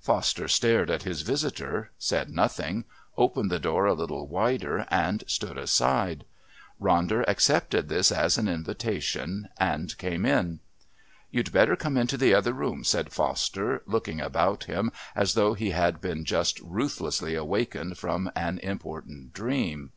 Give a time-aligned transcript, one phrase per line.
[0.00, 2.86] Foster stared at his visitor, said nothing,
[3.18, 6.24] opened the door a little wider, and stood aside.
[6.80, 10.60] Ronder accepted this as an invitation and came in.
[11.30, 15.68] "You'd better come into the other room," said Foster, looking about him as though he
[15.72, 19.92] had been just ruthlessly awakened from an important dream.